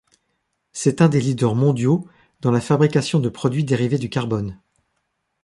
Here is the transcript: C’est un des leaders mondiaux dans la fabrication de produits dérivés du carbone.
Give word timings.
C’est 0.71 1.03
un 1.03 1.09
des 1.09 1.21
leaders 1.21 1.53
mondiaux 1.53 2.07
dans 2.39 2.49
la 2.49 2.59
fabrication 2.59 3.19
de 3.19 3.29
produits 3.29 3.63
dérivés 3.63 3.99
du 3.99 4.09
carbone. 4.09 4.59